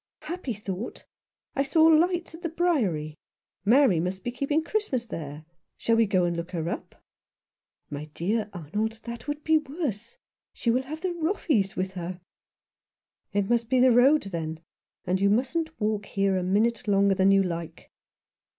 [0.31, 1.05] "Happy thought!
[1.55, 3.13] I saw lights at the Briery;
[3.63, 5.45] Mary must be keeping Christmas there.
[5.77, 6.95] Shall we go and look her up?"
[7.91, 10.17] "My dear Arnold, that would be worse.
[10.53, 12.19] She will have the Roffeys with her!""
[13.33, 14.61] It must be the road, then;
[15.05, 17.91] and you mustn't walk here a minute longer than you like."